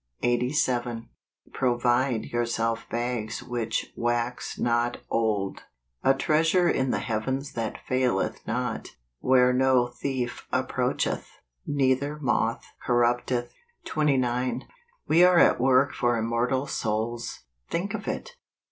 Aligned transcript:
Eighty 0.23 0.51
Seven." 0.51 1.09
Provide 1.53 2.25
yourself 2.31 2.87
hags 2.89 3.43
which 3.43 3.93
wax 3.95 4.57
not 4.57 4.97
old, 5.11 5.61
a 6.03 6.15
treasure 6.15 6.67
in 6.67 6.89
the 6.89 6.97
heavens 6.97 7.53
that 7.53 7.77
faileth 7.87 8.41
not, 8.47 8.95
where 9.19 9.53
no 9.53 9.85
thief 9.85 10.47
approacheth, 10.51 11.27
neither 11.67 12.17
moth 12.19 12.65
corrupteth." 12.83 13.49
60 13.83 13.99
MAY. 13.99 14.63
29. 14.63 14.65
We 15.07 15.23
are 15.23 15.37
at 15.37 15.61
work 15.61 15.93
for 15.93 16.17
immortal 16.17 16.65
souls. 16.65 17.41
Think 17.69 17.93
of 17.93 18.07
it! 18.07 18.31